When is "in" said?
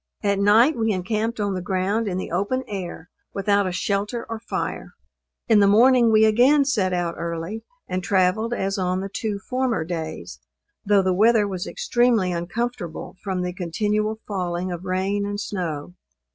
2.07-2.17, 5.47-5.59